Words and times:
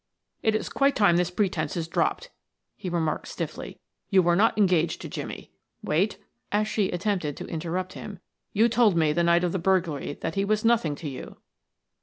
"It 0.41 0.55
is 0.55 0.67
quite 0.67 0.95
time 0.95 1.17
this 1.17 1.29
pretense 1.29 1.77
is 1.77 1.87
dropped," 1.87 2.31
he 2.75 2.89
remarked 2.89 3.27
stiffly. 3.27 3.77
"You 4.09 4.23
were 4.23 4.35
not 4.35 4.57
engaged 4.57 4.99
to 5.01 5.07
Jimmie 5.07 5.51
wait," 5.83 6.17
as 6.51 6.67
she 6.67 6.89
attempted 6.89 7.37
to 7.37 7.45
interrupt 7.45 7.93
him. 7.93 8.17
"You 8.51 8.67
told 8.67 8.97
me 8.97 9.13
the 9.13 9.21
night 9.21 9.43
of 9.43 9.51
the 9.51 9.59
burglary 9.59 10.13
that 10.21 10.33
he 10.33 10.43
was 10.43 10.65
nothing 10.65 10.95
to 10.95 11.07
you.'" 11.07 11.37